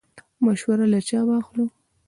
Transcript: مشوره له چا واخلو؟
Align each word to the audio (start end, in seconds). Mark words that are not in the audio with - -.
مشوره 0.45 0.85
له 0.93 0.99
چا 1.07 1.19
واخلو؟ 1.27 1.65